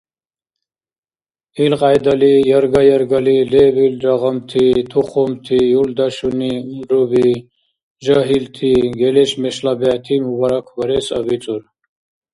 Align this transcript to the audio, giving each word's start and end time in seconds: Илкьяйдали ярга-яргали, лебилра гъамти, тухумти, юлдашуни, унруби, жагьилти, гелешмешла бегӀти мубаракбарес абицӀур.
Илкьяйдали 1.63 2.33
ярга-яргали, 2.57 3.37
лебилра 3.51 4.15
гъамти, 4.21 4.65
тухумти, 4.91 5.57
юлдашуни, 5.79 6.53
унруби, 6.75 7.25
жагьилти, 8.05 8.71
гелешмешла 8.99 9.73
бегӀти 9.79 10.15
мубаракбарес 10.25 11.07
абицӀур. 11.17 11.61